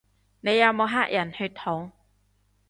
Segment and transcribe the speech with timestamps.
[0.39, 1.91] 你有冇黑人血統